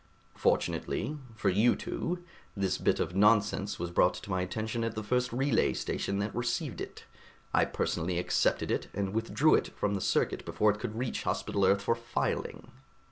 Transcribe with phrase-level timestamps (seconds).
[0.35, 2.23] "Fortunately for you two
[2.57, 6.33] this bit of nonsense was brought to my attention at the first relay station that
[6.33, 7.03] received it.
[7.53, 11.63] I personally accepted it and withdrew it from the circuit before it could reach Hospital
[11.65, 12.71] Earth for filing."